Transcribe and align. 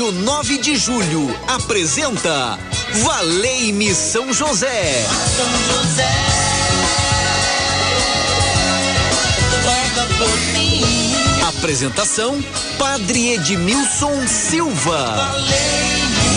Rádio 0.00 0.12
9 0.12 0.58
de 0.58 0.76
Julho 0.76 1.38
apresenta 1.46 2.58
Valei-me 3.04 3.94
São 3.94 4.32
José. 4.32 5.04
São 5.36 5.84
José. 5.84 6.08
Apresentação 11.46 12.42
Padre 12.78 13.34
Edmilson 13.34 14.26
Silva. 14.26 15.36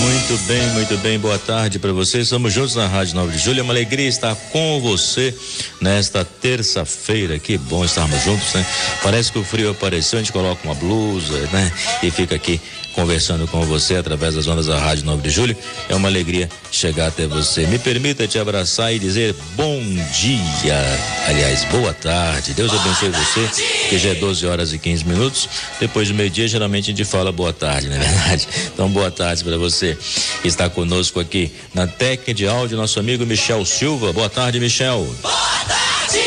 Muito 0.02 0.38
bem, 0.46 0.68
muito 0.72 0.98
bem. 0.98 1.18
Boa 1.18 1.40
tarde 1.40 1.80
para 1.80 1.94
vocês. 1.94 2.26
Estamos 2.26 2.52
juntos 2.52 2.76
na 2.76 2.88
Rádio 2.88 3.16
9 3.16 3.32
de 3.32 3.42
Julho. 3.42 3.62
É 3.62 3.64
uma 3.64 3.72
alegria 3.72 4.10
estar 4.10 4.36
com 4.52 4.82
você 4.82 5.34
nesta 5.80 6.26
terça-feira. 6.26 7.40
Que 7.40 7.58
bom 7.58 7.86
estarmos 7.86 8.22
juntos, 8.24 8.54
né? 8.54 8.66
Parece 9.02 9.32
que 9.32 9.40
o 9.40 9.44
frio 9.46 9.72
apareceu, 9.72 10.20
a 10.20 10.22
gente 10.22 10.34
coloca 10.34 10.60
uma 10.66 10.76
blusa, 10.76 11.48
né? 11.54 11.72
E 12.04 12.12
fica 12.12 12.36
aqui 12.36 12.60
conversando 12.94 13.48
com 13.48 13.62
você 13.66 13.96
através 13.96 14.36
das 14.36 14.48
ondas 14.48 14.68
da 14.68 14.80
Rádio 14.80 15.06
9 15.06 15.22
de 15.22 15.30
Julho. 15.30 15.58
É 15.90 15.96
uma 15.96 16.08
alegria 16.08 16.50
chegar 16.72 17.08
até 17.08 17.28
você. 17.28 17.68
Me 17.68 17.78
permita 17.78 18.28
te 18.28 18.40
abraçar 18.40 18.94
e 18.94 19.00
dizer 19.00 19.36
bom 19.56 19.82
dia. 20.14 20.80
Aliás, 21.28 21.66
boa 21.66 21.94
tarde. 21.94 22.54
Deus 22.54 22.72
abençoe 22.72 23.10
você, 23.10 23.50
que 23.90 23.98
já 23.98 24.10
é 24.10 24.16
12 24.16 24.46
horas 24.46 24.74
e 24.74 24.80
15 24.80 25.06
minutos. 25.06 25.50
Depois 25.80 26.08
do 26.08 26.14
meio-dia, 26.14 26.48
geralmente 26.48 26.86
a 26.86 26.96
gente 26.96 27.06
fala 27.06 27.32
boa 27.32 27.52
tarde, 27.52 27.90
não 27.90 27.96
é 27.96 28.00
verdade? 28.00 28.48
Então, 28.74 28.90
boa 28.90 29.12
tarde 29.12 29.44
para 29.44 29.58
você 29.58 29.98
que 30.42 30.48
está 30.48 30.70
conosco 30.70 31.20
aqui 31.20 31.52
na 31.74 31.86
técnica 31.86 32.34
de 32.34 32.48
áudio, 32.48 32.78
nosso 32.78 33.00
amigo 33.00 33.26
Michel 33.26 33.64
Silva. 33.66 34.12
Boa 34.12 34.30
tarde, 34.30 34.60
Michel. 34.60 35.06
Boa 35.22 35.34
tarde. 35.68 36.23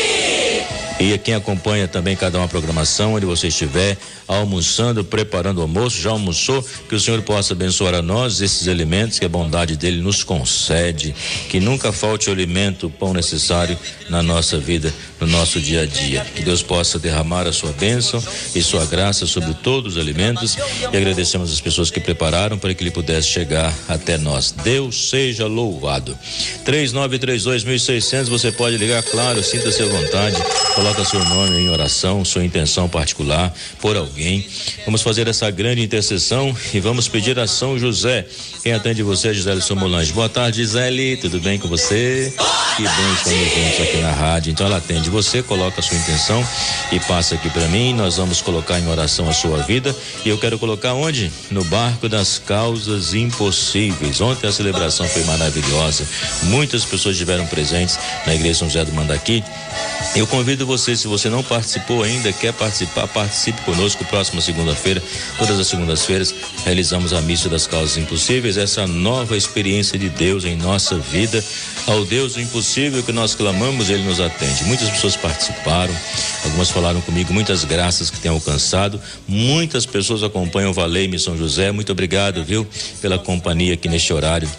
E 0.99 1.15
quem 1.19 1.35
acompanha 1.35 1.87
também 1.87 2.15
cada 2.15 2.39
uma 2.39 2.47
programação, 2.47 3.13
onde 3.13 3.25
você 3.25 3.49
estiver, 3.49 3.95
almoçando, 4.27 5.03
preparando 5.03 5.59
o 5.59 5.61
almoço, 5.61 6.01
já 6.01 6.09
almoçou, 6.09 6.65
que 6.89 6.95
o 6.95 6.99
Senhor 6.99 7.21
possa 7.21 7.53
abençoar 7.53 7.93
a 7.93 8.01
nós 8.01 8.41
esses 8.41 8.67
alimentos 8.67 9.19
que 9.19 9.25
a 9.25 9.29
bondade 9.29 9.77
dele 9.77 10.01
nos 10.01 10.23
concede, 10.23 11.13
que 11.49 11.59
nunca 11.59 11.91
falte 11.91 12.29
o 12.29 12.33
alimento, 12.33 12.87
o 12.87 12.89
pão 12.89 13.13
necessário 13.13 13.77
na 14.09 14.23
nossa 14.23 14.57
vida, 14.57 14.91
no 15.19 15.27
nosso 15.27 15.59
dia 15.59 15.81
a 15.81 15.85
dia. 15.85 16.25
Que 16.35 16.43
Deus 16.43 16.61
possa 16.61 16.99
derramar 16.99 17.47
a 17.47 17.53
sua 17.53 17.71
bênção 17.71 18.23
e 18.55 18.61
sua 18.61 18.85
graça 18.85 19.25
sobre 19.25 19.53
todos 19.55 19.95
os 19.95 20.01
alimentos 20.01 20.57
e 20.91 20.97
agradecemos 20.97 21.51
as 21.51 21.61
pessoas 21.61 21.89
que 21.89 21.99
prepararam 21.99 22.57
para 22.57 22.73
que 22.73 22.83
ele 22.83 22.91
pudesse 22.91 23.27
chegar 23.27 23.73
até 23.87 24.17
nós. 24.17 24.51
Deus 24.63 25.09
seja 25.09 25.47
louvado. 25.47 26.17
3932.600, 26.65 28.25
você 28.25 28.51
pode 28.51 28.77
ligar, 28.77 29.03
claro, 29.03 29.43
sinta-se 29.43 29.81
à 29.81 29.85
vontade, 29.85 30.37
coloca 30.75 31.03
seu 31.05 31.23
nome 31.25 31.57
em 31.57 31.69
oração, 31.69 32.23
sua 32.25 32.43
intenção 32.43 32.89
particular 32.89 33.53
por 33.81 33.95
alguém. 33.95 34.45
Vamos 34.85 35.01
fazer 35.01 35.27
essa 35.27 35.49
grande 35.49 35.81
intercessão 35.81 36.55
e 36.73 36.79
vamos 36.79 37.07
pedir 37.07 37.39
a 37.39 37.47
São 37.47 37.77
José. 37.77 38.25
Quem 38.63 38.73
atende 38.73 39.03
você 39.03 39.29
é 39.29 39.33
Gisele 39.33 39.61
Somolange. 39.61 40.11
Boa 40.11 40.29
tarde, 40.29 40.57
Gisele. 40.57 41.17
Tudo 41.17 41.39
bem 41.39 41.57
com 41.57 41.67
você? 41.67 42.33
Que 42.75 42.83
bom 42.83 43.13
estamos 43.13 43.53
juntos 43.53 43.81
aqui 43.81 43.97
na 43.97 44.11
rádio. 44.11 44.51
Então 44.51 44.65
ela 44.65 44.77
atende 44.77 45.06
você, 45.09 45.43
coloca 45.43 45.79
a 45.79 45.83
sua 45.83 45.97
intenção 45.97 46.45
e 46.91 46.99
passa 47.01 47.35
aqui 47.35 47.49
para 47.49 47.67
mim. 47.67 47.93
Nós 47.93 48.17
vamos 48.17 48.41
colocar 48.41 48.79
em 48.79 48.87
oração 48.87 49.29
a 49.29 49.33
sua 49.33 49.59
vida. 49.63 49.95
E 50.25 50.29
eu 50.29 50.37
quero 50.37 50.57
colocar 50.57 50.93
onde? 50.93 51.31
No 51.51 51.63
barco 51.65 52.07
das 52.09 52.37
causas 52.37 53.13
impossíveis. 53.13 54.21
Ontem 54.21 54.47
a 54.47 54.51
celebração 54.51 55.07
foi 55.07 55.23
maravilhosa. 55.23 56.07
Muitas 56.43 56.85
pessoas 56.85 57.15
estiveram 57.15 57.45
presentes 57.47 57.99
na 58.25 58.35
igreja 58.35 58.59
São 58.59 58.69
José 58.69 58.85
do 58.85 58.93
Mandaqui. 58.93 59.43
Eu 60.15 60.25
convido 60.25 60.65
você, 60.65 60.95
se 60.95 61.07
você 61.07 61.29
não 61.29 61.43
participou 61.43 62.03
ainda, 62.03 62.31
quer 62.33 62.53
participar, 62.53 63.07
participe 63.07 63.61
conosco 63.61 64.03
próxima 64.05 64.41
segunda-feira. 64.41 65.01
Todas 65.37 65.59
as 65.59 65.67
segundas-feiras 65.67 66.33
realizamos 66.65 67.13
a 67.13 67.21
missa 67.21 67.49
das 67.49 67.67
causas 67.67 67.97
impossíveis, 67.97 68.57
essa 68.57 68.87
nova 68.87 69.37
experiência 69.37 69.97
de 69.97 70.09
Deus 70.09 70.45
em 70.45 70.55
nossa 70.55 70.97
vida. 70.97 71.43
Ao 71.85 72.03
Deus 72.05 72.33
do 72.33 72.41
impossível 72.41 73.03
que 73.03 73.11
nós 73.11 73.35
clamamos, 73.35 73.89
ele 73.89 74.03
nos 74.03 74.19
atende. 74.19 74.63
Muitas 74.65 74.89
pessoas 74.97 75.15
participaram, 75.15 75.95
algumas 76.43 76.71
falaram 76.71 76.99
comigo, 77.01 77.31
muitas 77.31 77.63
graças 77.63 78.09
que 78.09 78.19
têm 78.19 78.31
alcançado. 78.31 78.99
Muitas 79.27 79.85
pessoas 79.85 80.23
acompanham 80.23 80.71
o 80.71 80.73
Valei 80.73 81.07
São 81.19 81.37
José. 81.37 81.71
Muito 81.71 81.91
obrigado, 81.91 82.43
viu, 82.43 82.65
pela 82.99 83.19
companhia 83.19 83.75
aqui 83.75 83.87
neste 83.87 84.11
horário. 84.11 84.49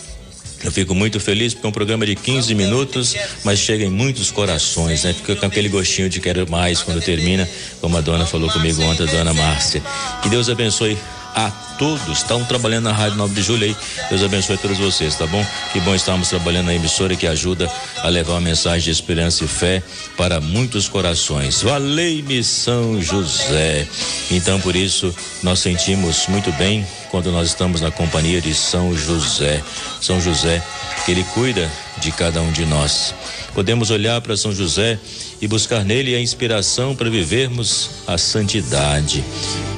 Eu 0.62 0.70
fico 0.70 0.94
muito 0.94 1.18
feliz 1.18 1.54
porque 1.54 1.66
é 1.66 1.70
um 1.70 1.72
programa 1.72 2.06
de 2.06 2.14
15 2.14 2.54
minutos, 2.54 3.16
mas 3.44 3.58
chega 3.58 3.84
em 3.84 3.90
muitos 3.90 4.30
corações, 4.30 5.02
né? 5.04 5.12
Fica 5.12 5.34
com 5.34 5.46
aquele 5.46 5.68
gostinho 5.68 6.08
de 6.08 6.20
quero 6.20 6.48
mais 6.48 6.82
quando 6.82 7.00
termina, 7.00 7.48
como 7.80 7.96
a 7.96 8.00
dona 8.00 8.24
falou 8.24 8.50
comigo 8.50 8.80
ontem, 8.82 9.04
a 9.04 9.06
dona 9.06 9.34
Márcia. 9.34 9.82
Que 10.22 10.28
Deus 10.28 10.48
abençoe 10.48 10.96
a 11.38 11.50
todos. 11.78 12.18
Estão 12.18 12.44
trabalhando 12.44 12.84
na 12.84 12.92
Rádio 12.92 13.16
9 13.16 13.32
de 13.32 13.42
Julho 13.42 13.64
aí. 13.64 13.76
Deus 14.08 14.24
abençoe 14.24 14.58
todos 14.58 14.78
vocês, 14.78 15.14
tá 15.14 15.24
bom? 15.26 15.44
Que 15.72 15.78
bom 15.80 15.94
estarmos 15.94 16.28
trabalhando 16.28 16.66
na 16.66 16.74
emissora 16.74 17.14
que 17.14 17.28
ajuda 17.28 17.70
a 18.02 18.08
levar 18.08 18.32
uma 18.32 18.40
mensagem 18.40 18.82
de 18.82 18.90
esperança 18.90 19.44
e 19.44 19.48
fé 19.48 19.80
para 20.16 20.40
muitos 20.40 20.88
corações. 20.88 21.62
Valei-me 21.62 22.42
São 22.42 23.00
José. 23.00 23.86
Então, 24.32 24.60
por 24.60 24.74
isso, 24.74 25.14
nós 25.40 25.60
sentimos 25.60 26.26
muito 26.26 26.50
bem 26.52 26.84
quando 27.08 27.30
nós 27.30 27.48
estamos 27.48 27.80
na 27.80 27.92
companhia 27.92 28.40
de 28.40 28.52
São 28.52 28.96
José. 28.96 29.62
São 30.00 30.20
José, 30.20 30.60
que 31.06 31.12
ele 31.12 31.22
cuida 31.34 31.70
de 31.98 32.10
cada 32.10 32.42
um 32.42 32.50
de 32.50 32.66
nós. 32.66 33.14
Podemos 33.54 33.90
olhar 33.90 34.20
para 34.20 34.36
São 34.36 34.52
José 34.52 34.98
e 35.40 35.46
buscar 35.46 35.84
nele 35.84 36.16
a 36.16 36.20
inspiração 36.20 36.96
para 36.96 37.08
vivermos 37.08 37.90
a 38.08 38.18
santidade 38.18 39.24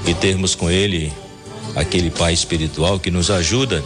e 0.06 0.14
termos 0.14 0.54
com 0.54 0.70
ele 0.70 1.12
aquele 1.74 2.10
Pai 2.10 2.32
espiritual 2.32 2.98
que 2.98 3.10
nos 3.10 3.30
ajuda 3.30 3.82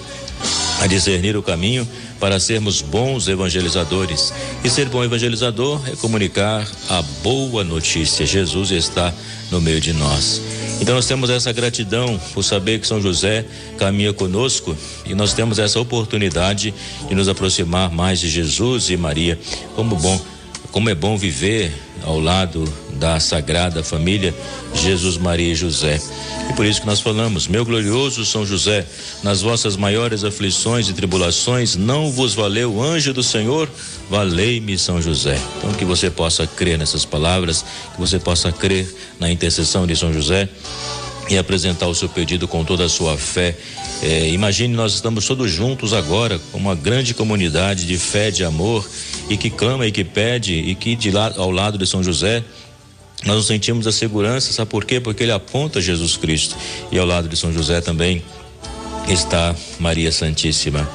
a 0.81 0.87
discernir 0.87 1.37
o 1.37 1.43
caminho 1.43 1.87
para 2.21 2.41
sermos 2.41 2.81
bons 2.81 3.28
evangelizadores. 3.28 4.33
E 4.62 4.71
ser 4.71 4.89
bom 4.89 5.05
evangelizador 5.05 5.81
é 5.89 5.97
comunicar 5.97 6.67
a 6.89 7.03
boa 7.23 7.65
notícia. 7.65 8.27
Jesus 8.27 8.71
está 8.71 9.12
no 9.50 9.61
meio 9.61 9.81
de 9.81 9.93
nós. 9.93 10.41
Então 10.81 10.94
nós 10.94 11.06
temos 11.06 11.31
essa 11.31 11.53
gratidão 11.53 12.21
por 12.33 12.43
saber 12.43 12.81
que 12.81 12.87
São 12.87 13.00
José 13.00 13.44
caminha 13.78 14.12
conosco 14.12 14.77
e 15.06 15.15
nós 15.15 15.33
temos 15.33 15.59
essa 15.59 15.78
oportunidade 15.78 16.75
de 17.09 17.15
nos 17.15 17.28
aproximar 17.28 17.91
mais 17.91 18.21
de 18.21 18.28
Jesus 18.28 18.91
e 18.91 18.97
Maria. 18.97 19.39
Como 19.77 19.97
bom, 19.97 20.21
como 20.75 20.91
é 20.91 20.95
bom 20.95 21.17
viver 21.17 21.73
ao 22.03 22.19
lado 22.19 22.65
da 22.95 23.21
Sagrada 23.21 23.85
Família 23.85 24.35
Jesus, 24.75 25.17
Maria 25.17 25.53
e 25.53 25.55
José. 25.55 26.01
E 26.51 26.53
por 26.55 26.67
isso 26.67 26.81
que 26.81 26.87
nós 26.89 27.01
falamos, 27.01 27.47
meu 27.47 27.65
glorioso 27.65 28.25
São 28.25 28.45
José, 28.45 28.85
nas 29.23 29.41
vossas 29.41 29.77
maiores 29.77 30.25
aflições 30.25 30.89
e 30.89 30.93
tribulações, 30.93 31.77
não 31.77 32.11
vos 32.11 32.35
valeu 32.35 32.75
o 32.75 32.83
anjo 32.83 33.15
do 33.15 33.23
Senhor, 33.23 33.71
valei-me 34.11 34.77
São 34.77 35.01
José. 35.01 35.39
Então 35.59 35.73
que 35.75 35.85
você 35.85 36.11
possa 36.11 36.45
crer 36.45 36.77
nessas 36.77 37.05
palavras, 37.05 37.65
que 37.95 38.01
você 38.01 38.19
possa 38.19 38.51
crer 38.51 38.93
na 39.21 39.31
intercessão 39.31 39.87
de 39.87 39.95
São 39.95 40.12
José 40.12 40.49
e 41.29 41.39
apresentar 41.39 41.87
o 41.87 41.95
seu 41.95 42.09
pedido 42.09 42.47
com 42.47 42.65
toda 42.65 42.85
a 42.85 42.89
sua 42.89 43.17
fé. 43.17 43.57
É, 44.03 44.29
imagine, 44.29 44.75
nós 44.75 44.95
estamos 44.95 45.27
todos 45.27 45.51
juntos 45.51 45.93
agora, 45.93 46.39
com 46.53 46.59
uma 46.59 46.75
grande 46.75 47.15
comunidade 47.15 47.87
de 47.87 47.97
fé, 47.97 48.31
de 48.31 48.45
amor, 48.45 48.89
e 49.29 49.37
que 49.37 49.51
clama 49.51 49.87
e 49.87 49.93
que 49.93 50.05
pede, 50.05 50.55
e 50.55 50.75
que 50.75 50.95
de 50.95 51.11
lá, 51.11 51.33
ao 51.37 51.51
lado 51.51 51.79
de 51.79 51.87
São 51.87 52.03
José, 52.03 52.45
nós 53.25 53.37
nos 53.37 53.47
sentimos 53.47 53.87
a 53.87 53.93
segurança, 53.93 54.53
sabe 54.53 54.71
por 54.71 54.85
quê? 54.85 55.01
Porque 55.01 55.23
ele 55.23 55.33
aponta 55.33 55.81
Jesus 55.81 56.17
Cristo. 56.17 56.57
E 56.93 56.99
ao 56.99 57.07
lado 57.07 57.29
de 57.29 57.37
São 57.37 57.53
José 57.53 57.81
também 57.81 58.23
está 59.09 59.55
Maria 59.79 60.12
Santíssima. 60.12 60.89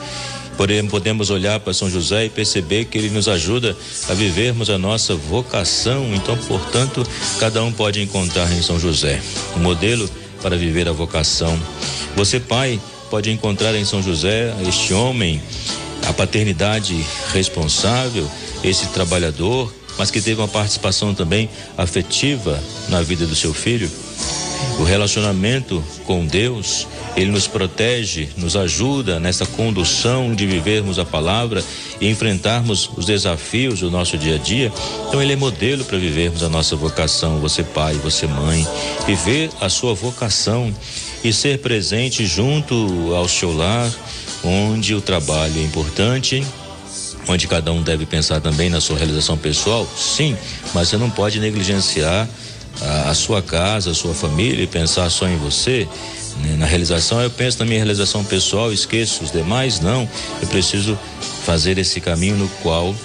Porém, 0.59 0.85
podemos 0.85 1.29
olhar 1.29 1.57
para 1.61 1.73
São 1.73 1.89
José 1.89 2.25
e 2.25 2.29
perceber 2.29 2.83
que 2.83 2.97
ele 2.97 3.09
nos 3.09 3.29
ajuda 3.29 3.77
a 4.09 4.13
vivermos 4.13 4.69
a 4.69 4.77
nossa 4.77 5.15
vocação. 5.15 6.13
Então, 6.13 6.35
portanto, 6.35 7.07
cada 7.39 7.63
um 7.63 7.71
pode 7.71 8.01
encontrar 8.01 8.51
em 8.51 8.61
São 8.61 8.77
José 8.77 9.21
um 9.55 9.61
modelo 9.61 10.09
para 10.41 10.57
viver 10.57 10.89
a 10.89 10.91
vocação. 10.91 11.57
Você, 12.13 12.41
pai, 12.41 12.77
pode 13.09 13.31
encontrar 13.31 13.73
em 13.73 13.85
São 13.85 14.03
José 14.03 14.53
este 14.67 14.93
homem, 14.93 15.41
a 16.05 16.11
paternidade 16.11 17.05
responsável, 17.31 18.29
esse 18.61 18.87
trabalhador 18.87 19.73
mas 19.97 20.09
que 20.09 20.21
teve 20.21 20.39
uma 20.39 20.47
participação 20.47 21.13
também 21.13 21.49
afetiva 21.77 22.57
na 22.87 23.01
vida 23.01 23.25
do 23.25 23.35
seu 23.35 23.53
filho. 23.53 23.91
O 24.79 24.83
relacionamento 24.83 25.83
com 26.05 26.25
Deus, 26.25 26.87
ele 27.15 27.31
nos 27.31 27.47
protege, 27.47 28.29
nos 28.37 28.55
ajuda 28.55 29.19
nessa 29.19 29.45
condução 29.45 30.33
de 30.33 30.45
vivermos 30.45 30.99
a 30.99 31.05
palavra 31.05 31.63
e 31.99 32.09
enfrentarmos 32.09 32.89
os 32.95 33.05
desafios 33.05 33.79
do 33.79 33.91
nosso 33.91 34.17
dia 34.17 34.35
a 34.35 34.37
dia. 34.37 34.71
Então, 35.07 35.21
ele 35.21 35.33
é 35.33 35.35
modelo 35.35 35.83
para 35.83 35.97
vivermos 35.97 36.43
a 36.43 36.49
nossa 36.49 36.75
vocação, 36.75 37.39
você 37.39 37.63
pai, 37.63 37.95
você 37.95 38.27
mãe, 38.27 38.65
viver 39.05 39.49
a 39.59 39.69
sua 39.69 39.93
vocação 39.93 40.73
e 41.23 41.33
ser 41.33 41.59
presente 41.59 42.25
junto 42.25 43.13
ao 43.13 43.27
seu 43.27 43.55
lar, 43.55 43.91
onde 44.43 44.95
o 44.95 45.01
trabalho 45.01 45.59
é 45.59 45.63
importante, 45.63 46.45
onde 47.27 47.47
cada 47.47 47.71
um 47.71 47.81
deve 47.81 48.05
pensar 48.05 48.39
também 48.39 48.69
na 48.69 48.79
sua 48.79 48.97
realização 48.97 49.37
pessoal, 49.37 49.87
sim, 49.97 50.35
mas 50.73 50.87
você 50.87 50.97
não 50.97 51.09
pode 51.09 51.39
negligenciar 51.39 52.27
a, 52.81 53.09
a 53.09 53.13
sua 53.13 53.41
casa, 53.41 53.91
a 53.91 53.93
sua 53.93 54.13
família 54.13 54.63
e 54.63 54.67
pensar 54.67 55.09
só 55.09 55.27
em 55.27 55.37
você, 55.37 55.87
né? 56.39 56.55
na 56.57 56.65
realização, 56.65 57.21
eu 57.21 57.29
penso 57.29 57.59
na 57.59 57.65
minha 57.65 57.79
realização 57.79 58.23
pessoal, 58.23 58.71
esqueço 58.71 59.23
os 59.23 59.31
demais, 59.31 59.79
não. 59.79 60.07
Eu 60.41 60.47
preciso 60.47 60.97
fazer 61.45 61.77
esse 61.77 61.99
caminho 61.99 62.35
no 62.35 62.47
qual 62.61 62.95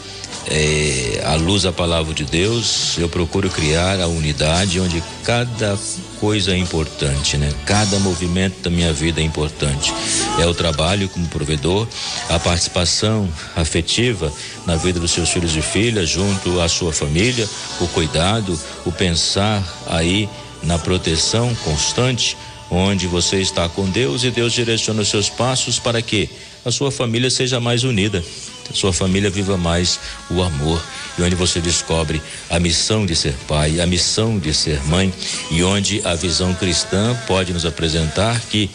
é, 0.47 1.23
à 1.25 1.35
luz 1.37 1.63
da 1.63 1.73
palavra 1.73 2.13
de 2.13 2.25
Deus, 2.25 2.97
eu 2.99 3.09
procuro 3.09 3.49
criar 3.49 4.01
a 4.01 4.07
unidade 4.07 4.79
onde 4.79 5.03
cada 5.23 5.79
coisa 6.21 6.53
é 6.53 6.57
importante, 6.57 7.37
né? 7.37 7.51
Cada 7.65 7.99
movimento 7.99 8.61
da 8.63 8.71
minha 8.71 8.93
vida 8.93 9.21
é 9.21 9.25
importante. 9.25 9.93
É 10.39 10.47
o 10.47 10.55
trabalho 10.55 11.09
como 11.09 11.27
provedor, 11.29 11.87
a 12.29 12.39
participação 12.39 13.29
afetiva 13.57 14.33
na 14.67 14.77
vida 14.77 15.01
dos 15.01 15.13
seus 15.13 15.31
filhos 15.31 15.57
e 15.57 15.63
filhas, 15.63 16.09
junto 16.09 16.61
à 16.61 16.69
sua 16.69 16.93
família, 16.93 17.49
o 17.81 17.89
cuidado, 17.89 18.59
o 18.85 18.93
pensar 18.93 19.63
aí 19.87 20.29
na 20.63 20.79
proteção 20.79 21.55
constante, 21.57 22.37
onde 22.70 23.06
você 23.06 23.40
está 23.40 23.69
com 23.69 23.88
Deus 23.88 24.25
e 24.25 24.31
Deus 24.31 24.52
direciona 24.52 25.02
os 25.02 25.08
seus 25.08 25.28
passos 25.28 25.78
para 25.78 26.00
que 26.00 26.28
a 26.64 26.70
sua 26.70 26.90
família 26.90 27.31
seja 27.31 27.61
mais 27.61 27.84
unida 27.84 28.25
sua 28.72 28.93
família 28.93 29.28
viva 29.28 29.56
mais 29.56 29.99
o 30.31 30.43
amor 30.43 30.82
e 31.19 31.22
onde 31.22 31.34
você 31.34 31.61
descobre 31.61 32.22
a 32.49 32.58
missão 32.58 33.05
de 33.05 33.14
ser 33.14 33.34
pai, 33.46 33.81
a 33.81 33.87
missão 33.87 34.38
de 34.38 34.55
ser 34.55 34.82
mãe 34.84 35.12
e 35.50 35.62
onde 35.62 36.00
a 36.05 36.14
visão 36.14 36.55
cristã 36.55 37.14
pode 37.26 37.52
nos 37.52 37.66
apresentar 37.66 38.40
que 38.49 38.70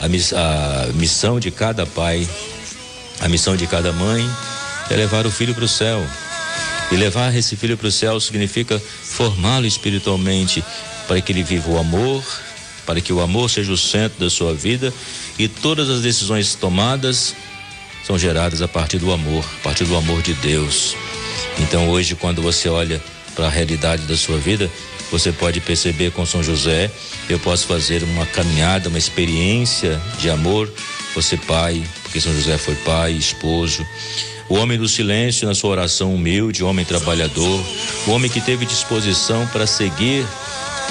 a, 0.00 0.08
miss, 0.08 0.32
a 0.32 0.90
missão 0.94 1.40
de 1.40 1.50
cada 1.50 1.86
pai, 1.86 2.28
a 3.20 3.28
missão 3.28 3.56
de 3.56 3.66
cada 3.66 3.92
mãe 3.92 4.28
é 4.90 4.96
levar 4.96 5.26
o 5.26 5.30
filho 5.30 5.54
para 5.54 5.64
o 5.64 5.68
céu. 5.68 6.04
E 6.92 6.94
levar 6.94 7.34
esse 7.34 7.56
filho 7.56 7.76
para 7.76 7.88
o 7.88 7.90
céu 7.90 8.20
significa 8.20 8.78
formá-lo 8.78 9.66
espiritualmente 9.66 10.62
para 11.08 11.20
que 11.20 11.32
ele 11.32 11.42
viva 11.42 11.68
o 11.68 11.78
amor, 11.78 12.22
para 12.86 13.00
que 13.00 13.12
o 13.12 13.20
amor 13.20 13.50
seja 13.50 13.72
o 13.72 13.76
centro 13.76 14.20
da 14.20 14.30
sua 14.30 14.54
vida 14.54 14.94
e 15.38 15.48
todas 15.48 15.90
as 15.90 16.00
decisões 16.00 16.54
tomadas 16.54 17.34
são 18.06 18.16
geradas 18.16 18.62
a 18.62 18.68
partir 18.68 18.98
do 18.98 19.12
amor, 19.12 19.44
a 19.60 19.62
partir 19.64 19.84
do 19.84 19.96
amor 19.96 20.22
de 20.22 20.32
Deus. 20.34 20.96
Então 21.58 21.90
hoje, 21.90 22.14
quando 22.14 22.40
você 22.40 22.68
olha 22.68 23.02
para 23.34 23.46
a 23.46 23.50
realidade 23.50 24.04
da 24.04 24.16
sua 24.16 24.38
vida, 24.38 24.70
você 25.10 25.32
pode 25.32 25.60
perceber 25.60 26.10
com 26.12 26.24
São 26.24 26.42
José, 26.42 26.90
eu 27.28 27.38
posso 27.38 27.66
fazer 27.66 28.02
uma 28.02 28.26
caminhada, 28.26 28.88
uma 28.88 28.98
experiência 28.98 30.00
de 30.18 30.30
amor. 30.30 30.72
Você 31.14 31.36
pai, 31.36 31.82
porque 32.02 32.20
São 32.20 32.34
José 32.34 32.58
foi 32.58 32.74
pai, 32.76 33.12
esposo. 33.12 33.86
O 34.48 34.54
homem 34.54 34.78
do 34.78 34.88
silêncio 34.88 35.46
na 35.48 35.54
sua 35.54 35.70
oração 35.70 36.14
humilde, 36.14 36.62
homem 36.62 36.84
trabalhador, 36.84 37.64
o 38.06 38.10
homem 38.10 38.30
que 38.30 38.40
teve 38.40 38.64
disposição 38.64 39.46
para 39.48 39.66
seguir 39.66 40.24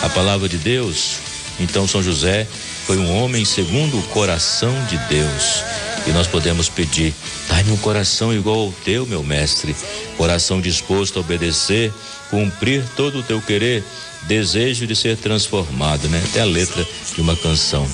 a 0.02 0.10
palavra 0.10 0.50
de 0.50 0.58
Deus. 0.58 1.35
Então 1.60 1.88
São 1.88 2.04
José 2.04 2.48
foi 2.86 2.98
um 2.98 3.18
homem 3.18 3.46
segundo 3.46 3.98
o 3.98 4.04
coração 4.04 4.74
de 4.86 4.98
Deus. 5.10 5.63
E 6.07 6.12
nós 6.12 6.28
podemos 6.28 6.69
pedir: 6.69 7.13
dai-me 7.48 7.72
um 7.72 7.78
coração 7.78 8.34
igual 8.34 8.60
ao 8.60 8.72
teu, 8.72 9.06
meu 9.06 9.24
mestre, 9.24 9.75
coração 10.18 10.62
disposto 10.62 11.18
a 11.18 11.22
obedecer, 11.22 11.94
cumprir 12.30 12.84
todo 12.96 13.19
o 13.19 13.24
teu 13.24 13.42
querer, 13.42 13.84
desejo 14.24 14.86
de 14.86 14.96
ser 14.96 15.18
transformado, 15.18 16.07
né? 16.10 16.22
Até 16.30 16.42
a 16.42 16.46
letra 16.46 16.86
de 17.13 17.22
uma 17.22 17.36
canção. 17.36 17.88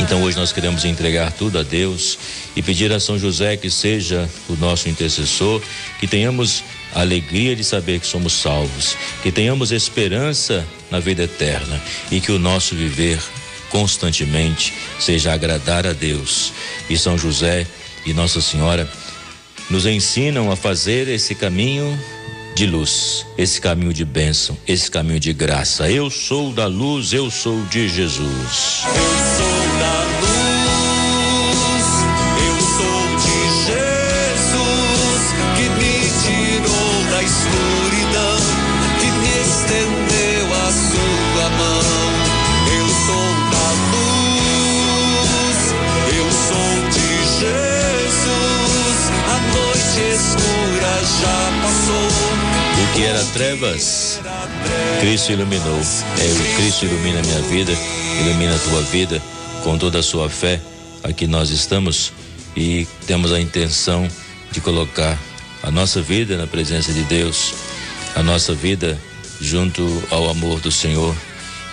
Então 0.00 0.22
hoje 0.22 0.36
nós 0.36 0.50
queremos 0.50 0.86
entregar 0.86 1.30
tudo 1.30 1.58
a 1.58 1.62
Deus 1.62 2.18
e 2.56 2.62
pedir 2.62 2.90
a 2.90 2.98
São 2.98 3.18
José 3.18 3.56
que 3.58 3.70
seja 3.70 4.28
o 4.48 4.54
nosso 4.54 4.88
intercessor, 4.88 5.60
que 6.00 6.06
tenhamos 6.06 6.64
a 6.94 7.02
alegria 7.02 7.54
de 7.54 7.62
saber 7.62 8.00
que 8.00 8.06
somos 8.06 8.32
salvos, 8.32 8.96
que 9.22 9.30
tenhamos 9.30 9.70
esperança 9.70 10.66
na 10.90 10.98
vida 10.98 11.24
eterna 11.24 11.80
e 12.10 12.18
que 12.18 12.32
o 12.32 12.38
nosso 12.38 12.74
viver 12.74 13.20
constantemente 13.68 14.72
seja 14.98 15.34
agradar 15.34 15.86
a 15.86 15.92
Deus. 15.92 16.52
E 16.88 16.96
São 16.96 17.18
José 17.18 17.66
e 18.06 18.14
Nossa 18.14 18.40
Senhora 18.40 18.90
nos 19.68 19.84
ensinam 19.84 20.50
a 20.50 20.56
fazer 20.56 21.08
esse 21.08 21.34
caminho 21.34 21.96
de 22.56 22.66
luz, 22.66 23.26
esse 23.38 23.60
caminho 23.60 23.92
de 23.92 24.04
bênção, 24.04 24.56
esse 24.66 24.90
caminho 24.90 25.20
de 25.20 25.32
graça. 25.32 25.90
Eu 25.90 26.10
sou 26.10 26.52
da 26.52 26.66
luz, 26.66 27.12
eu 27.12 27.30
sou 27.30 27.62
de 27.66 27.88
Jesus. 27.88 28.82
Eu 28.86 29.44
sou 29.44 29.59
trevas, 53.50 54.20
Cristo 55.00 55.32
iluminou. 55.32 55.80
É, 56.18 56.32
o 56.32 56.56
Cristo 56.56 56.84
ilumina 56.84 57.18
a 57.18 57.22
minha 57.22 57.40
vida, 57.42 57.72
ilumina 58.20 58.54
a 58.54 58.58
tua 58.58 58.82
vida 58.82 59.20
com 59.64 59.76
toda 59.76 59.98
a 59.98 60.02
sua 60.02 60.30
fé. 60.30 60.60
Aqui 61.02 61.26
nós 61.26 61.50
estamos 61.50 62.12
e 62.56 62.86
temos 63.08 63.32
a 63.32 63.40
intenção 63.40 64.06
de 64.52 64.60
colocar 64.60 65.18
a 65.64 65.70
nossa 65.70 66.00
vida 66.00 66.36
na 66.36 66.46
presença 66.46 66.92
de 66.92 67.02
Deus, 67.04 67.54
a 68.14 68.22
nossa 68.22 68.54
vida 68.54 68.96
junto 69.40 69.84
ao 70.10 70.30
amor 70.30 70.60
do 70.60 70.70
Senhor. 70.70 71.16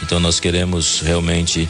Então 0.02 0.20
nós 0.20 0.40
queremos 0.40 1.02
realmente 1.02 1.70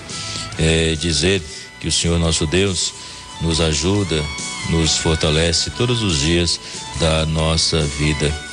eh, 0.58 0.96
dizer 0.98 1.42
que 1.82 1.88
o 1.90 1.92
Senhor 1.92 2.18
nosso 2.18 2.46
Deus 2.46 2.94
nos 3.42 3.60
ajuda, 3.60 4.24
nos 4.70 4.98
fortalece 4.98 5.70
todos 5.72 6.02
os 6.02 6.22
dias 6.22 6.60
da 6.98 7.26
nossa 7.26 7.82
vida. 7.82 8.47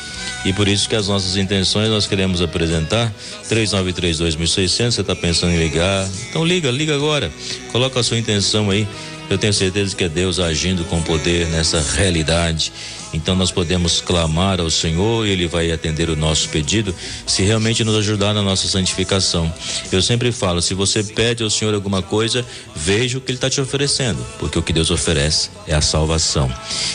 E 0.44 0.52
por 0.52 0.68
isso 0.68 0.88
que 0.88 0.94
as 0.94 1.08
nossas 1.08 1.36
intenções 1.36 1.88
nós 1.88 2.06
queremos 2.06 2.42
apresentar 2.42 3.12
3932.600, 3.48 4.90
você 4.90 5.00
está 5.00 5.16
pensando 5.16 5.52
em 5.52 5.58
ligar? 5.58 6.08
Então 6.28 6.44
liga, 6.44 6.70
liga 6.70 6.94
agora. 6.94 7.32
Coloca 7.72 8.00
a 8.00 8.02
sua 8.02 8.18
intenção 8.18 8.70
aí. 8.70 8.86
Eu 9.30 9.38
tenho 9.38 9.54
certeza 9.54 9.96
que 9.96 10.04
é 10.04 10.08
Deus 10.08 10.38
agindo 10.38 10.84
com 10.84 11.00
poder 11.00 11.46
nessa 11.48 11.80
realidade. 11.80 12.70
Então 13.14 13.34
nós 13.34 13.50
podemos 13.50 14.00
clamar 14.02 14.60
ao 14.60 14.68
Senhor 14.68 15.26
e 15.26 15.30
Ele 15.30 15.46
vai 15.46 15.70
atender 15.70 16.10
o 16.10 16.16
nosso 16.16 16.48
pedido 16.50 16.94
se 17.26 17.42
realmente 17.42 17.82
nos 17.84 17.96
ajudar 17.96 18.34
na 18.34 18.42
nossa 18.42 18.68
santificação. 18.68 19.50
Eu 19.90 20.02
sempre 20.02 20.30
falo, 20.30 20.60
se 20.60 20.74
você 20.74 21.02
pede 21.02 21.42
ao 21.42 21.48
Senhor 21.48 21.72
alguma 21.72 22.02
coisa, 22.02 22.44
veja 22.74 23.16
o 23.16 23.20
que 23.20 23.30
Ele 23.30 23.38
está 23.38 23.48
te 23.48 23.60
oferecendo, 23.60 24.18
porque 24.38 24.58
o 24.58 24.62
que 24.62 24.72
Deus 24.72 24.90
oferece 24.90 25.48
é 25.66 25.74
a 25.74 25.80
salvação. 25.80 26.52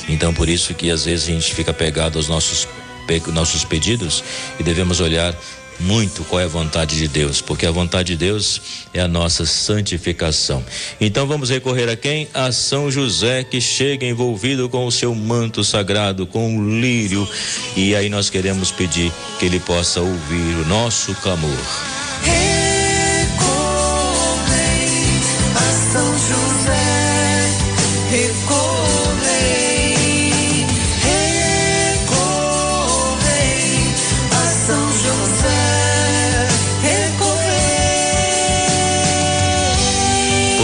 Então 0.07 0.33
por 0.33 0.49
isso 0.49 0.73
que 0.75 0.91
às 0.91 1.05
vezes 1.05 1.29
a 1.29 1.31
gente 1.31 1.55
fica 1.55 1.73
pegado 1.73 2.19
aos 2.19 2.27
nossos 2.27 2.67
nossos 3.33 3.63
pedidos 3.63 4.23
e 4.59 4.63
devemos 4.63 4.99
olhar 4.99 5.35
muito 5.79 6.23
qual 6.25 6.41
é 6.41 6.43
a 6.43 6.47
vontade 6.47 6.97
de 6.97 7.07
Deus, 7.07 7.41
porque 7.41 7.65
a 7.65 7.71
vontade 7.71 8.09
de 8.13 8.17
Deus 8.17 8.61
é 8.93 8.99
a 8.99 9.07
nossa 9.07 9.45
santificação. 9.45 10.63
Então 10.99 11.25
vamos 11.25 11.49
recorrer 11.49 11.89
a 11.89 11.95
quem? 11.95 12.27
A 12.33 12.51
São 12.51 12.91
José, 12.91 13.43
que 13.43 13.61
chega 13.61 14.05
envolvido 14.05 14.67
com 14.67 14.85
o 14.85 14.91
seu 14.91 15.15
manto 15.15 15.63
sagrado, 15.63 16.27
com 16.27 16.57
o 16.57 16.79
lírio, 16.79 17.27
e 17.75 17.95
aí 17.95 18.09
nós 18.09 18.29
queremos 18.29 18.71
pedir 18.71 19.11
que 19.39 19.45
ele 19.45 19.59
possa 19.59 20.01
ouvir 20.01 20.55
o 20.57 20.67
nosso 20.67 21.15
clamor. 21.15 21.49
Recorrei 22.23 22.49
a 25.55 25.91
São 25.91 26.11
José, 26.11 26.88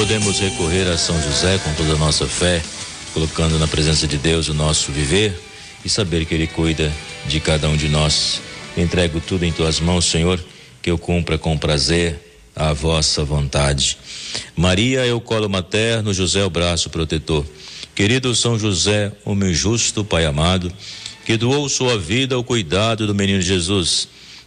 Podemos 0.06 0.40
recorrer 0.40 0.88
a 0.88 1.00
São 1.00 1.20
José 1.20 1.58
com 1.58 1.74
toda 1.74 1.94
a 1.94 1.98
nossa 1.98 2.28
fé, 2.28 2.62
colocando 3.12 3.58
na 3.58 3.68
presença 3.68 4.06
de 4.06 4.20
Deus 4.20 4.48
o 4.48 4.54
nosso 4.54 4.92
viver 4.92 5.34
e 5.84 5.90
saber 5.90 6.26
que 6.26 6.36
Ele 6.36 6.46
cuida 6.46 6.94
de 7.26 7.40
cada 7.40 7.68
um 7.68 7.76
de 7.76 7.90
nós. 7.90 8.40
Entrego 8.78 9.20
tudo 9.20 9.46
em 9.46 9.52
tuas 9.52 9.80
mãos, 9.80 10.06
Senhor, 10.06 10.40
que 10.80 10.92
eu 10.92 11.00
cumpra 11.00 11.40
com 11.40 11.58
prazer 11.58 12.20
a 12.56 12.72
vossa 12.72 13.24
vontade. 13.24 13.98
Maria 14.56 15.04
é 15.04 15.12
o 15.12 15.20
colo 15.20 15.50
materno, 15.50 16.14
José 16.14 16.42
é 16.42 16.46
o 16.46 16.52
braço 16.52 16.88
protetor. 16.92 17.44
Querido 17.96 18.36
São 18.36 18.60
José, 18.60 19.12
homem 19.26 19.56
justo, 19.56 20.06
Pai 20.06 20.24
amado, 20.24 20.72
que 21.26 21.36
doou 21.36 21.68
sua 21.68 21.98
vida 21.98 22.36
ao 22.36 22.44
cuidado 22.44 23.08
do 23.08 23.16
menino 23.16 23.42
Jesus. 23.42 24.08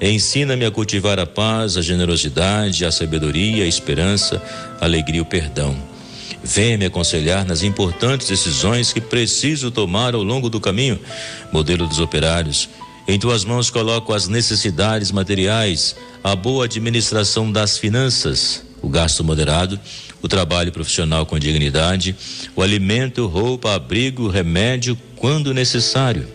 Ensina-me 0.00 0.64
a 0.64 0.70
cultivar 0.70 1.18
a 1.18 1.26
paz, 1.26 1.76
a 1.76 1.82
generosidade, 1.82 2.84
a 2.84 2.92
sabedoria, 2.92 3.64
a 3.64 3.66
esperança, 3.66 4.40
a 4.80 4.84
alegria 4.84 5.18
e 5.18 5.20
o 5.20 5.24
perdão. 5.24 5.76
Venha 6.42 6.78
me 6.78 6.86
aconselhar 6.86 7.44
nas 7.44 7.62
importantes 7.62 8.28
decisões 8.28 8.92
que 8.92 9.00
preciso 9.00 9.70
tomar 9.70 10.14
ao 10.14 10.22
longo 10.22 10.48
do 10.48 10.60
caminho. 10.60 10.98
Modelo 11.52 11.86
dos 11.86 11.98
operários 11.98 12.68
em 13.08 13.18
tuas 13.18 13.42
mãos 13.42 13.70
coloco 13.70 14.12
as 14.12 14.28
necessidades 14.28 15.10
materiais, 15.10 15.96
a 16.22 16.36
boa 16.36 16.66
administração 16.66 17.50
das 17.50 17.78
finanças, 17.78 18.62
o 18.82 18.88
gasto 18.88 19.24
moderado, 19.24 19.80
o 20.20 20.28
trabalho 20.28 20.70
profissional 20.70 21.24
com 21.24 21.38
dignidade, 21.38 22.14
o 22.54 22.60
alimento, 22.60 23.26
roupa, 23.26 23.74
abrigo, 23.74 24.28
remédio, 24.28 24.94
quando 25.16 25.54
necessário. 25.54 26.28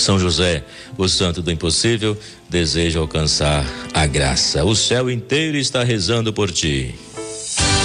São 0.00 0.18
José, 0.18 0.64
o 0.96 1.08
santo 1.08 1.42
do 1.42 1.50
impossível, 1.50 2.16
deseja 2.48 2.98
alcançar 2.98 3.64
a 3.94 4.06
graça. 4.06 4.64
O 4.64 4.74
céu 4.74 5.10
inteiro 5.10 5.56
está 5.56 5.84
rezando 5.84 6.32
por 6.32 6.50
ti. 6.50 6.94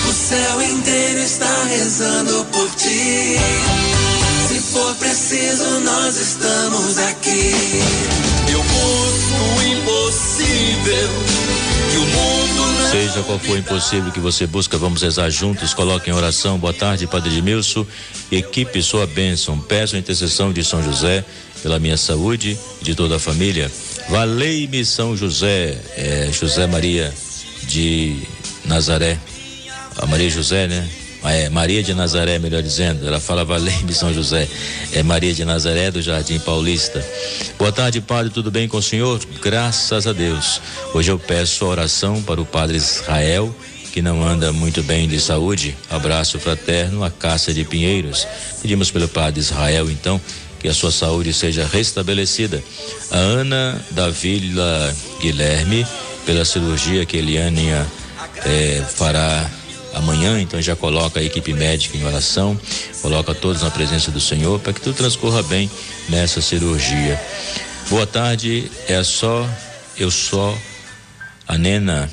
O 0.10 0.14
céu 0.14 0.62
inteiro 0.62 1.20
está 1.20 1.64
rezando 1.66 2.46
por 2.46 2.70
ti 2.76 3.38
for 4.76 4.96
preciso, 4.96 5.80
nós 5.80 6.18
estamos 6.18 6.98
aqui. 6.98 7.54
Eu 8.52 8.62
busco 8.62 9.36
o 9.58 9.64
impossível. 9.64 11.10
Que 11.92 11.98
o 11.98 12.06
mundo 12.06 12.82
não 12.82 12.92
Seja 12.92 13.24
qual 13.24 13.40
for 13.40 13.54
o 13.54 13.58
impossível 13.58 14.12
que 14.12 14.20
você 14.20 14.46
busca, 14.46 14.78
vamos 14.78 15.02
rezar 15.02 15.30
juntos. 15.30 15.74
Coloque 15.74 16.10
em 16.10 16.14
oração. 16.14 16.58
Boa 16.58 16.74
tarde, 16.74 17.08
Padre 17.08 17.30
Edmilson. 17.30 17.86
Equipe, 18.30 18.84
sua 18.84 19.08
bênção. 19.08 19.58
Peço 19.60 19.96
a 19.96 20.00
intercessão 20.00 20.52
de 20.52 20.62
São 20.62 20.84
José 20.84 21.24
pela 21.66 21.80
minha 21.80 21.98
saúde 21.98 22.56
e 22.80 22.86
de 22.86 22.94
toda 22.94 23.16
a 23.16 23.20
família. 23.20 23.72
Valei-me 24.08 24.86
São 24.86 25.18
José, 25.18 25.76
é, 25.98 26.30
José 26.32 26.68
Maria 26.68 27.12
de 27.64 28.22
Nazaré. 28.66 29.18
A 29.98 30.06
Maria 30.06 30.30
José, 30.30 30.68
né? 30.68 30.88
é, 31.24 31.50
Maria 31.50 31.82
de 31.82 31.92
Nazaré, 31.96 32.38
melhor 32.38 32.62
dizendo, 32.62 33.08
ela 33.08 33.20
fala 33.20 33.44
Valente 33.44 33.96
São 33.96 34.14
José, 34.14 34.48
é 34.94 35.02
Maria 35.02 35.34
de 35.34 35.44
Nazaré 35.44 35.90
do 35.90 36.04
Jardim 36.04 36.38
Paulista. 36.38 37.04
Boa 37.58 37.72
tarde, 37.72 38.00
padre, 38.00 38.32
tudo 38.32 38.52
bem 38.52 38.68
com 38.68 38.78
o 38.78 38.84
senhor? 38.84 39.20
Graças 39.42 40.06
a 40.06 40.14
Deus. 40.14 40.62
Hoje 40.94 41.10
eu 41.10 41.18
peço 41.18 41.66
oração 41.66 42.22
para 42.22 42.40
o 42.40 42.46
padre 42.46 42.78
Israel, 42.78 43.54
que 43.92 44.04
não 44.04 44.24
anda 44.24 44.54
muito 44.54 44.84
bem 44.84 45.08
de 45.08 45.20
saúde. 45.20 45.76
Abraço 45.90 46.38
fraterno, 46.38 47.04
a 47.04 47.10
Cássia 47.10 47.56
de 47.56 47.64
Pinheiros. 47.64 48.28
Pedimos 48.62 48.92
pelo 48.92 49.08
padre 49.08 49.40
Israel, 49.40 49.90
então, 49.90 50.22
que 50.66 50.70
a 50.70 50.74
sua 50.74 50.92
saúde 50.92 51.32
seja 51.32 51.64
restabelecida. 51.64 52.64
A 53.12 53.18
Ana 53.18 53.80
da 53.92 54.10
Vila 54.10 54.96
Guilherme, 55.22 55.86
pela 56.26 56.44
cirurgia 56.44 57.06
que 57.06 57.18
Eliane 57.18 57.70
é, 58.44 58.84
fará 58.90 59.48
amanhã, 59.94 60.42
então 60.42 60.60
já 60.60 60.76
coloca 60.76 61.20
a 61.20 61.24
equipe 61.24 61.54
médica 61.54 61.96
em 61.96 62.04
oração, 62.04 62.60
coloca 63.00 63.36
todos 63.36 63.62
na 63.62 63.70
presença 63.70 64.10
do 64.10 64.20
Senhor 64.20 64.60
para 64.60 64.74
que 64.74 64.82
tudo 64.82 64.96
transcorra 64.96 65.44
bem 65.44 65.70
nessa 66.10 66.42
cirurgia. 66.42 67.22
Boa 67.88 68.08
tarde, 68.08 68.64
é 68.88 69.04
só 69.04 69.48
eu 69.96 70.10
sou 70.10 70.58
a 71.48 71.60
Nena. 71.60 72.10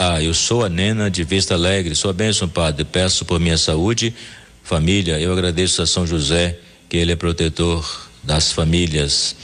Ah, 0.00 0.20
eu 0.20 0.34
sou 0.34 0.64
a 0.64 0.68
Nena 0.68 1.08
de 1.08 1.22
Vista 1.22 1.54
Alegre. 1.54 1.94
Sua 1.94 2.12
bênção, 2.12 2.48
Padre. 2.48 2.84
Peço 2.84 3.24
por 3.24 3.38
minha 3.38 3.56
saúde, 3.56 4.12
família. 4.64 5.20
Eu 5.20 5.32
agradeço 5.32 5.80
a 5.80 5.86
São 5.86 6.04
José, 6.04 6.58
que 6.96 7.00
ele 7.00 7.12
é 7.12 7.16
protetor 7.16 8.08
das 8.22 8.52
famílias. 8.52 9.36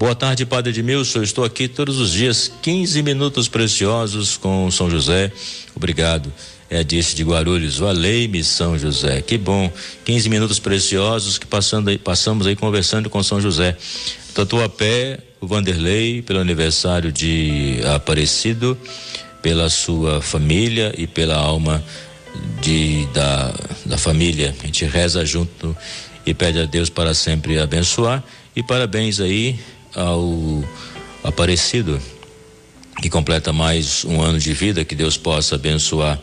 Boa 0.00 0.16
tarde, 0.16 0.44
Padre 0.44 0.70
Edmilson. 0.72 1.20
Eu 1.20 1.22
estou 1.22 1.44
aqui 1.44 1.68
todos 1.68 2.00
os 2.00 2.10
dias, 2.10 2.50
15 2.60 3.04
minutos 3.04 3.46
preciosos 3.46 4.36
com 4.36 4.68
São 4.68 4.90
José. 4.90 5.30
Obrigado 5.76 6.32
é, 6.68 6.82
disse 6.82 7.14
de 7.14 7.22
Guarulhos, 7.22 7.78
valei-me 7.78 8.42
São 8.42 8.76
José. 8.76 9.22
Que 9.22 9.38
bom, 9.38 9.70
15 10.04 10.28
minutos 10.28 10.58
preciosos 10.58 11.38
que 11.38 11.46
passando 11.46 11.96
passamos 12.00 12.48
aí 12.48 12.56
conversando 12.56 13.08
com 13.08 13.22
São 13.22 13.40
José. 13.40 13.76
Tatuapé, 14.34 15.20
o 15.40 15.46
Vanderlei, 15.46 16.20
pelo 16.20 16.40
aniversário 16.40 17.12
de 17.12 17.78
Aparecido, 17.94 18.76
pela 19.40 19.70
sua 19.70 20.20
família 20.20 20.92
e 20.98 21.06
pela 21.06 21.36
alma 21.36 21.80
de, 22.60 23.06
da, 23.14 23.54
da 23.86 23.96
família. 23.96 24.52
A 24.60 24.66
gente 24.66 24.84
reza 24.84 25.24
junto 25.24 25.76
e 26.28 26.34
pede 26.34 26.60
a 26.60 26.66
Deus 26.66 26.90
para 26.90 27.14
sempre 27.14 27.58
abençoar. 27.58 28.22
E 28.54 28.62
parabéns 28.62 29.18
aí 29.18 29.58
ao 29.94 30.62
Aparecido 31.24 32.00
que 33.00 33.08
completa 33.08 33.52
mais 33.52 34.04
um 34.04 34.20
ano 34.20 34.38
de 34.38 34.52
vida, 34.52 34.84
que 34.84 34.94
Deus 34.94 35.16
possa 35.16 35.54
abençoar. 35.54 36.18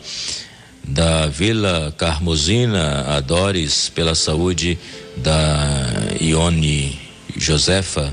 Da 0.84 1.26
Vila 1.26 1.92
Carmosina, 1.98 3.16
a 3.16 3.20
Doris, 3.20 3.88
pela 3.88 4.14
saúde 4.14 4.78
da 5.16 5.86
Ione 6.20 7.00
Josefa, 7.36 8.12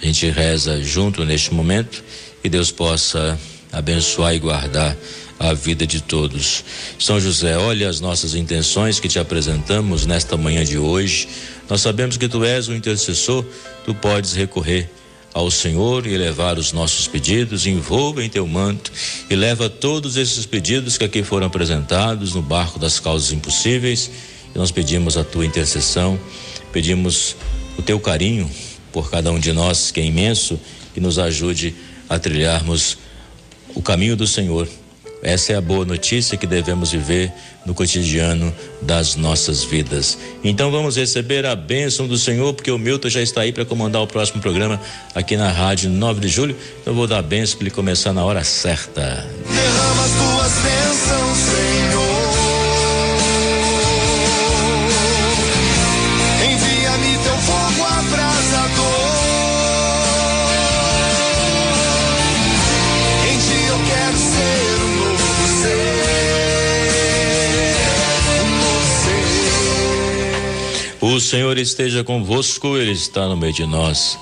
a 0.00 0.04
gente 0.04 0.28
reza 0.28 0.82
junto 0.82 1.24
neste 1.24 1.54
momento, 1.54 2.04
que 2.42 2.48
Deus 2.48 2.70
possa 2.70 3.38
abençoar 3.72 4.34
e 4.34 4.38
guardar 4.38 4.96
a 5.42 5.52
vida 5.54 5.84
de 5.84 6.00
todos. 6.00 6.64
São 6.98 7.20
José, 7.20 7.58
olha 7.58 7.88
as 7.88 7.98
nossas 7.98 8.34
intenções 8.36 9.00
que 9.00 9.08
te 9.08 9.18
apresentamos 9.18 10.06
nesta 10.06 10.36
manhã 10.36 10.64
de 10.64 10.78
hoje. 10.78 11.28
Nós 11.68 11.80
sabemos 11.80 12.16
que 12.16 12.28
tu 12.28 12.44
és 12.44 12.68
o 12.68 12.74
intercessor, 12.74 13.44
tu 13.84 13.92
podes 13.92 14.34
recorrer 14.34 14.88
ao 15.34 15.50
Senhor 15.50 16.06
e 16.06 16.16
levar 16.16 16.58
os 16.58 16.72
nossos 16.72 17.08
pedidos, 17.08 17.66
envolva 17.66 18.22
em 18.22 18.28
teu 18.28 18.46
manto 18.46 18.92
e 19.28 19.34
leva 19.34 19.68
todos 19.68 20.16
esses 20.16 20.46
pedidos 20.46 20.96
que 20.96 21.04
aqui 21.04 21.24
foram 21.24 21.48
apresentados 21.48 22.34
no 22.34 22.42
barco 22.42 22.78
das 22.78 23.00
causas 23.00 23.32
impossíveis. 23.32 24.10
E 24.54 24.58
nós 24.58 24.70
pedimos 24.70 25.16
a 25.16 25.24
tua 25.24 25.44
intercessão, 25.44 26.20
pedimos 26.72 27.34
o 27.76 27.82
teu 27.82 27.98
carinho 27.98 28.48
por 28.92 29.10
cada 29.10 29.32
um 29.32 29.40
de 29.40 29.52
nós, 29.52 29.90
que 29.90 30.00
é 30.00 30.04
imenso, 30.04 30.60
e 30.94 31.00
nos 31.00 31.18
ajude 31.18 31.74
a 32.08 32.16
trilharmos 32.18 32.98
o 33.74 33.82
caminho 33.82 34.14
do 34.14 34.26
Senhor 34.26 34.68
essa 35.22 35.52
é 35.52 35.56
a 35.56 35.60
boa 35.60 35.84
notícia 35.84 36.36
que 36.36 36.46
devemos 36.46 36.90
viver 36.90 37.32
no 37.64 37.74
cotidiano 37.74 38.52
das 38.80 39.14
nossas 39.14 39.62
vidas. 39.62 40.18
Então 40.42 40.70
vamos 40.70 40.96
receber 40.96 41.46
a 41.46 41.54
bênção 41.54 42.08
do 42.08 42.18
Senhor, 42.18 42.52
porque 42.54 42.70
o 42.70 42.78
Milton 42.78 43.08
já 43.08 43.22
está 43.22 43.42
aí 43.42 43.52
para 43.52 43.64
comandar 43.64 44.02
o 44.02 44.06
próximo 44.06 44.42
programa 44.42 44.80
aqui 45.14 45.36
na 45.36 45.50
Rádio 45.50 45.88
9 45.88 46.20
de 46.20 46.28
Julho. 46.28 46.56
Então 46.80 46.92
vou 46.92 47.06
dar 47.06 47.18
a 47.18 47.22
bênção 47.22 47.56
para 47.56 47.66
ele 47.66 47.74
começar 47.74 48.12
na 48.12 48.24
hora 48.24 48.42
certa. 48.42 49.00
Derrama 49.00 50.04
as 50.04 50.10
tuas 50.10 50.52
bênçãos, 50.64 51.38
Senhor. 51.38 52.11
Senhor 71.32 71.56
esteja 71.56 72.04
convosco, 72.04 72.76
Ele 72.76 72.92
está 72.92 73.26
no 73.26 73.38
meio 73.38 73.54
de 73.54 73.64
nós. 73.64 74.18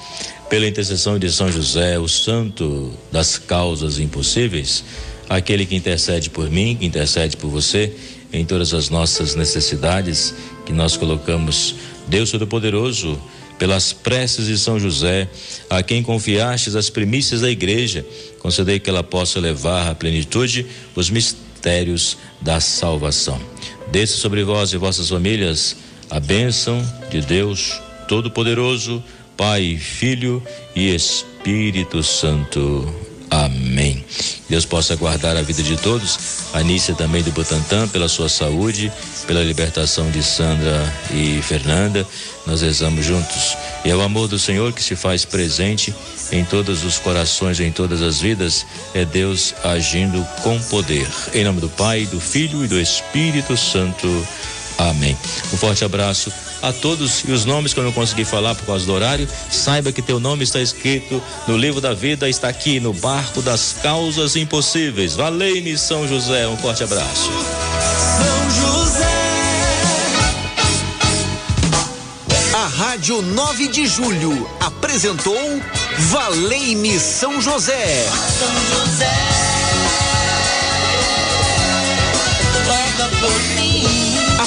Pela 0.49 0.65
intercessão 0.69 1.19
de 1.19 1.29
São 1.29 1.51
José, 1.51 1.99
o 1.99 2.07
santo 2.07 2.93
das 3.11 3.37
causas 3.37 3.99
impossíveis, 3.99 4.85
aquele 5.29 5.67
que 5.67 5.75
intercede 5.75 6.31
por 6.31 6.49
mim, 6.49 6.77
que 6.79 6.87
intercede 6.87 7.37
por 7.37 7.49
você, 7.49 7.93
em 8.33 8.45
todas 8.45 8.73
as 8.73 8.91
nossas 8.91 9.35
necessidades, 9.35 10.33
que 10.65 10.73
nós 10.73 10.97
colocamos, 10.97 11.75
Deus 12.07 12.31
Todo-Poderoso, 12.31 13.21
pelas 13.59 13.93
preces 13.93 14.47
de 14.47 14.57
São 14.57 14.79
José, 14.79 15.29
a 15.69 15.83
quem 15.83 16.05
confiastes 16.05 16.77
as 16.77 16.89
primícias 16.89 17.41
da 17.41 17.51
igreja, 17.51 18.07
concedei 18.39 18.79
que 18.79 18.89
ela 18.89 19.03
possa 19.03 19.41
levar 19.41 19.91
à 19.91 19.97
plenitude 19.97 20.65
os 20.95 21.11
mistérios 21.11 22.17
da 22.41 22.61
salvação. 22.61 23.41
Desça 23.91 24.17
sobre 24.17 24.45
vós 24.45 24.73
e 24.73 24.77
vossas 24.77 25.09
famílias 25.09 25.90
a 26.11 26.19
bênção 26.19 26.85
de 27.11 27.21
Deus 27.21 27.81
Todo-Poderoso, 28.09 29.03
Pai, 29.37 29.77
Filho 29.77 30.43
e 30.75 30.95
Espírito 30.95 32.03
Santo. 32.03 32.93
Amém. 33.31 34.05
Deus 34.49 34.67
possa 34.67 34.97
guardar 34.97 35.37
a 35.37 35.43
vida 35.43 35.63
de 35.63 35.77
todos, 35.77 36.51
a 36.53 36.61
Nícia 36.63 36.95
também 36.95 37.23
do 37.23 37.31
Butantã, 37.31 37.87
pela 37.87 38.09
sua 38.09 38.29
saúde, 38.29 38.93
pela 39.25 39.45
libertação 39.45 40.11
de 40.11 40.21
Sandra 40.21 40.93
e 41.15 41.41
Fernanda. 41.41 42.05
Nós 42.45 42.61
rezamos 42.61 43.07
juntos. 43.07 43.57
E 43.85 43.91
é 43.91 43.95
o 43.95 44.01
amor 44.01 44.27
do 44.27 44.39
Senhor 44.39 44.73
que 44.73 44.83
se 44.83 44.97
faz 44.97 45.25
presente 45.25 45.95
em 46.33 46.45
todos 46.45 46.85
os 46.85 46.99
corações, 46.99 47.61
em 47.61 47.71
todas 47.71 48.03
as 48.03 48.21
vidas, 48.21 48.67
é 48.95 49.05
Deus 49.05 49.55
agindo 49.63 50.27
com 50.43 50.61
poder. 50.63 51.07
Em 51.33 51.45
nome 51.45 51.61
do 51.61 51.69
Pai, 51.69 52.07
do 52.07 52.21
Filho 52.21 52.65
e 52.65 52.69
do 52.69 52.81
Espírito 52.81 53.57
Santo. 53.57 54.09
Amém. 54.89 55.17
Um 55.53 55.57
forte 55.59 55.85
abraço 55.85 56.33
a 56.63 56.73
todos 56.73 57.23
e 57.27 57.33
os 57.33 57.45
nomes 57.45 57.75
que 57.75 57.81
eu 57.81 57.85
não 57.85 57.93
consegui 57.93 58.25
falar 58.25 58.55
por 58.55 58.65
causa 58.65 58.87
do 58.87 58.93
horário, 58.93 59.29
saiba 59.51 59.93
que 59.93 60.01
teu 60.01 60.19
nome 60.19 60.45
está 60.45 60.61
escrito 60.61 61.23
no 61.47 61.57
livro 61.57 61.81
da 61.81 61.93
vida, 61.93 62.29
está 62.29 62.49
aqui 62.49 62.81
no 62.81 62.93
barco 62.95 63.43
das 63.43 63.77
causas 63.83 64.37
impossíveis. 64.37 65.15
Valei-me 65.15 65.77
São 65.77 66.09
José, 66.09 66.49
um 66.49 66.57
forte 66.57 66.83
abraço. 66.83 67.31
São 68.17 68.51
José. 68.51 69.21
A 72.55 72.67
Rádio 72.67 73.21
9 73.21 73.69
de 73.69 73.87
Julho 73.87 74.51
apresentou 74.61 75.61
Valei-me 76.11 76.99
São 76.99 77.41
José. 77.41 78.09
São 78.39 78.85
José. 78.87 79.11
Roga 82.67 83.09
por 83.21 83.43
mim. 83.55 83.60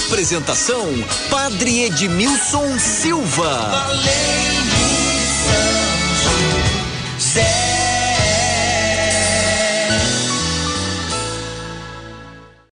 Apresentação: 0.08 0.88
Padre 1.30 1.86
Edmilson 1.86 2.78
Silva. 2.78 3.50
Valeu, 3.50 4.04
São 6.24 7.20
José. 7.20 7.73